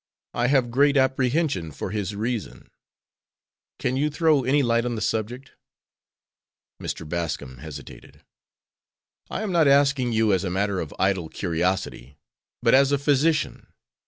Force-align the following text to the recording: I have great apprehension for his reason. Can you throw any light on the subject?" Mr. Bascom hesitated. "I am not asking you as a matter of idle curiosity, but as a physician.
I 0.33 0.47
have 0.47 0.71
great 0.71 0.97
apprehension 0.97 1.71
for 1.71 1.91
his 1.91 2.15
reason. 2.15 2.71
Can 3.77 3.97
you 3.97 4.09
throw 4.09 4.43
any 4.43 4.63
light 4.63 4.83
on 4.83 4.95
the 4.95 4.99
subject?" 4.99 5.51
Mr. 6.81 7.07
Bascom 7.07 7.59
hesitated. 7.59 8.23
"I 9.29 9.43
am 9.43 9.51
not 9.51 9.67
asking 9.67 10.11
you 10.13 10.33
as 10.33 10.43
a 10.43 10.49
matter 10.49 10.79
of 10.79 10.91
idle 10.97 11.29
curiosity, 11.29 12.17
but 12.63 12.73
as 12.73 12.91
a 12.91 12.97
physician. 12.97 13.67